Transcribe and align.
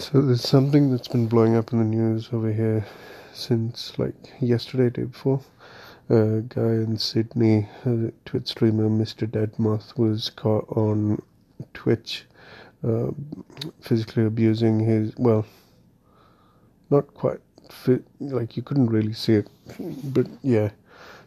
So 0.00 0.22
there's 0.22 0.48
something 0.48 0.92
that's 0.92 1.08
been 1.08 1.26
blowing 1.26 1.56
up 1.56 1.72
in 1.72 1.80
the 1.80 1.84
news 1.84 2.28
over 2.32 2.52
here 2.52 2.86
since 3.32 3.98
like 3.98 4.14
yesterday, 4.38 4.90
day 4.90 5.02
before. 5.02 5.40
A 6.08 6.40
guy 6.48 6.60
in 6.60 6.96
Sydney, 6.96 7.68
a 7.84 8.12
Twitch 8.24 8.46
streamer, 8.46 8.88
Mr. 8.88 9.28
Deadmoth, 9.28 9.98
was 9.98 10.30
caught 10.30 10.68
on 10.68 11.20
Twitch 11.74 12.26
uh, 12.86 13.08
physically 13.80 14.24
abusing 14.24 14.78
his, 14.78 15.12
well, 15.18 15.44
not 16.90 17.12
quite 17.14 17.40
fit, 17.68 18.04
like 18.20 18.56
you 18.56 18.62
couldn't 18.62 18.90
really 18.90 19.12
see 19.12 19.34
it, 19.34 19.48
but 20.14 20.28
yeah. 20.42 20.70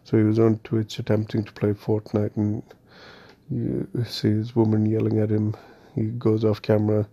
So 0.05 0.17
he 0.17 0.23
was 0.23 0.39
on 0.39 0.59
Twitch 0.59 0.97
attempting 0.97 1.43
to 1.43 1.51
play 1.51 1.73
Fortnite 1.73 2.37
and 2.37 2.63
you 3.49 3.85
see 4.05 4.29
his 4.29 4.55
woman 4.55 4.85
yelling 4.85 5.19
at 5.19 5.29
him. 5.29 5.57
He 5.93 6.03
goes 6.03 6.45
off 6.45 6.61
camera 6.61 7.05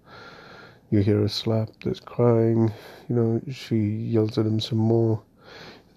you 0.91 1.00
hear 1.00 1.23
a 1.25 1.29
slap, 1.29 1.68
there's 1.82 2.00
crying, 2.00 2.72
you 3.08 3.17
know, 3.17 3.40
she 3.50 3.76
yells 3.76 4.39
at 4.39 4.46
him 4.46 4.61
some 4.61 4.79
more. 4.79 5.22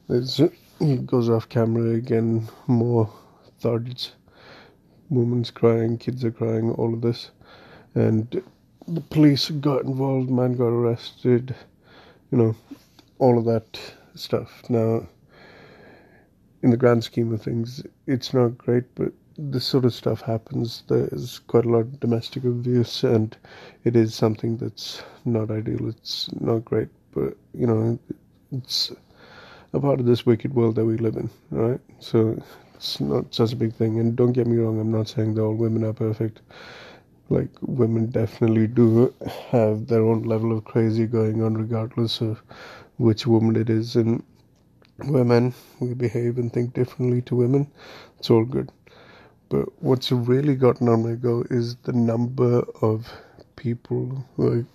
There's, 0.10 0.42
he 0.80 0.98
goes 0.98 1.30
off 1.30 1.48
camera 1.48 1.96
again, 1.96 2.48
more 2.68 3.12
thuds. 3.60 4.14
Woman's 5.10 5.52
crying, 5.52 5.98
kids 5.98 6.24
are 6.26 6.32
crying, 6.32 6.72
all 6.72 6.94
of 6.94 7.02
this. 7.02 7.32
And 7.96 8.42
the 8.88 9.02
police 9.02 9.50
got 9.50 9.84
involved, 9.84 10.30
man 10.30 10.54
got 10.56 10.68
arrested, 10.68 11.56
you 12.32 12.38
know, 12.38 12.56
all 13.20 13.38
of 13.38 13.46
that 13.46 13.80
stuff. 14.16 14.64
Now, 14.70 15.08
in 16.64 16.70
the 16.70 16.78
grand 16.78 17.04
scheme 17.04 17.34
of 17.34 17.42
things, 17.42 17.84
it's 18.08 18.34
not 18.34 18.58
great, 18.58 18.84
but 18.96 19.12
this 19.50 19.66
sort 19.66 19.86
of 19.86 19.94
stuff 19.94 20.22
happens. 20.22 20.84
There's 20.88 21.40
quite 21.40 21.66
a 21.66 21.70
lot 21.70 21.80
of 21.80 22.00
domestic 22.00 22.44
abuse, 22.44 23.04
and 23.04 23.36
it 23.84 23.96
is 23.96 24.14
something 24.14 24.58
that's 24.58 25.04
not 25.26 25.50
ideal. 25.50 25.90
It's 25.90 26.30
not 26.40 26.64
great, 26.64 26.90
but 27.14 27.36
you 27.54 27.66
know, 27.66 28.00
it's 28.52 28.92
a 29.74 29.80
part 29.80 30.00
of 30.00 30.06
this 30.06 30.26
wicked 30.26 30.54
world 30.54 30.76
that 30.76 30.86
we 30.86 30.98
live 30.98 31.16
in, 31.16 31.30
right? 31.50 31.80
So 32.00 32.42
it's 32.76 33.00
not 33.00 33.34
such 33.34 33.54
a 33.54 33.56
big 33.56 33.74
thing. 33.74 34.00
And 34.00 34.16
don't 34.16 34.34
get 34.34 34.48
me 34.48 34.58
wrong, 34.58 34.80
I'm 34.80 34.92
not 34.92 35.08
saying 35.08 35.36
that 35.36 35.42
all 35.42 35.56
women 35.56 35.84
are 35.86 35.94
perfect. 35.94 36.42
Like 37.30 37.50
women 37.62 38.08
definitely 38.08 38.68
do 38.68 39.14
have 39.50 39.88
their 39.88 40.02
own 40.02 40.24
level 40.24 40.56
of 40.56 40.66
crazy 40.66 41.08
going 41.08 41.42
on, 41.42 41.56
regardless 41.56 42.22
of 42.22 42.44
which 42.98 43.26
woman 43.26 43.56
it 43.56 43.70
is. 43.70 43.96
And 43.96 44.22
women, 45.06 45.54
we 45.80 45.94
behave 45.94 46.38
and 46.38 46.52
think 46.52 46.74
differently 46.74 47.22
to 47.24 47.36
women. 47.36 47.72
It's 48.20 48.30
all 48.30 48.46
good. 48.46 48.72
But 49.52 49.68
what's 49.84 50.14
really 50.14 50.56
gotten 50.56 50.88
on 50.88 51.04
my 51.04 51.16
go 51.16 51.44
is 51.50 51.76
the 51.84 51.92
number 51.92 52.64
of 52.82 53.12
people 53.58 54.26
who 54.38 54.48
are 54.48 54.66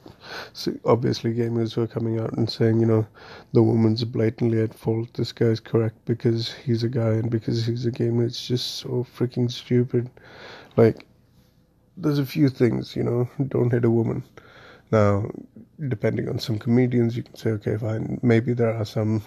obviously 0.85 1.33
gamers 1.33 1.73
who 1.73 1.81
are 1.81 1.87
coming 1.87 2.21
out 2.21 2.35
and 2.35 2.49
saying, 2.49 2.81
you 2.81 2.87
know, 2.87 3.07
the 3.55 3.63
woman's 3.63 4.05
blatantly 4.05 4.61
at 4.61 4.75
fault. 4.75 5.15
This 5.15 5.33
guy's 5.33 5.61
correct 5.61 5.97
because 6.05 6.53
he's 6.53 6.83
a 6.83 6.91
guy 6.91 7.13
and 7.13 7.31
because 7.31 7.65
he's 7.65 7.87
a 7.87 7.91
gamer. 7.91 8.25
It's 8.25 8.47
just 8.47 8.75
so 8.75 9.07
freaking 9.17 9.51
stupid. 9.51 10.11
Like, 10.77 11.07
there's 11.97 12.19
a 12.19 12.27
few 12.27 12.51
things, 12.51 12.95
you 12.95 13.03
know, 13.03 13.31
don't 13.49 13.73
hit 13.73 13.87
a 13.87 13.91
woman. 13.91 14.25
Now, 14.93 15.31
depending 15.89 16.29
on 16.29 16.39
some 16.39 16.59
comedians, 16.59 17.17
you 17.17 17.23
can 17.23 17.35
say, 17.35 17.51
okay, 17.53 17.79
fine. 17.79 18.21
Maybe 18.23 18.53
there 18.53 18.77
are 18.77 18.85
some 18.85 19.23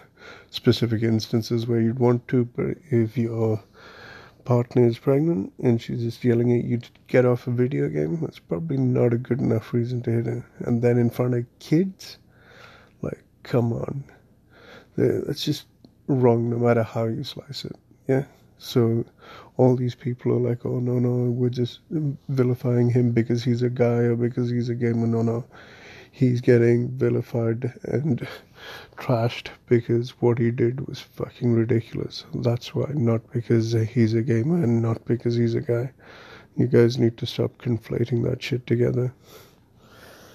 specific 0.51 1.01
instances 1.01 1.65
where 1.65 1.81
you'd 1.81 1.97
want 1.97 2.27
to, 2.27 2.45
but 2.45 2.77
if 2.91 3.17
you're 3.17 3.59
partner 4.49 4.87
is 4.87 4.97
pregnant 4.97 5.53
and 5.61 5.79
she's 5.79 6.01
just 6.01 6.23
yelling 6.23 6.51
at 6.57 6.65
you 6.65 6.79
to 6.79 6.89
get 7.05 7.23
off 7.23 7.45
a 7.45 7.51
video 7.51 7.87
game, 7.87 8.19
that's 8.19 8.39
probably 8.39 8.77
not 8.77 9.13
a 9.13 9.17
good 9.17 9.39
enough 9.39 9.75
reason 9.75 10.01
to 10.01 10.09
hit 10.09 10.25
her. 10.25 10.43
And 10.61 10.81
then 10.81 10.97
in 10.97 11.11
front 11.11 11.35
of 11.35 11.45
kids, 11.59 12.17
like, 13.03 13.23
come 13.43 13.71
on. 13.71 14.03
That's 14.97 15.45
just 15.45 15.67
wrong 16.07 16.49
no 16.49 16.57
matter 16.57 16.81
how 16.81 17.05
you 17.05 17.23
slice 17.23 17.63
it. 17.63 17.75
Yeah? 18.07 18.23
So 18.57 19.05
all 19.57 19.75
these 19.75 19.93
people 19.93 20.31
are 20.31 20.49
like, 20.49 20.65
oh, 20.65 20.79
no, 20.79 20.97
no, 20.97 21.29
we're 21.29 21.49
just 21.49 21.81
vilifying 21.91 22.89
him 22.89 23.11
because 23.11 23.43
he's 23.43 23.61
a 23.61 23.69
guy 23.69 24.01
or 24.09 24.15
because 24.15 24.49
he's 24.49 24.69
a 24.69 24.73
gamer. 24.73 25.05
No, 25.05 25.21
no 25.21 25.45
he's 26.11 26.41
getting 26.41 26.89
vilified 26.89 27.73
and 27.83 28.27
trashed 28.97 29.47
because 29.67 30.11
what 30.21 30.37
he 30.37 30.51
did 30.51 30.87
was 30.87 30.99
fucking 30.99 31.53
ridiculous. 31.53 32.25
That's 32.33 32.75
why, 32.75 32.91
not 32.93 33.21
because 33.31 33.71
he's 33.71 34.13
a 34.13 34.21
gamer 34.21 34.63
and 34.63 34.81
not 34.81 35.03
because 35.05 35.35
he's 35.35 35.55
a 35.55 35.61
guy. 35.61 35.91
You 36.57 36.67
guys 36.67 36.97
need 36.97 37.17
to 37.17 37.25
stop 37.25 37.57
conflating 37.59 38.23
that 38.29 38.41
shit 38.43 38.67
together. 38.67 39.13